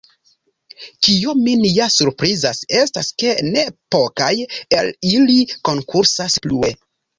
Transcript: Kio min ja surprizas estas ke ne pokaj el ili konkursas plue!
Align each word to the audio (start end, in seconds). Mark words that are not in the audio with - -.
Kio 1.07 1.35
min 1.41 1.67
ja 1.71 1.87
surprizas 1.97 2.63
estas 2.79 3.11
ke 3.23 3.35
ne 3.51 3.67
pokaj 3.97 4.33
el 4.81 4.93
ili 5.13 5.39
konkursas 5.73 6.43
plue! 6.49 6.77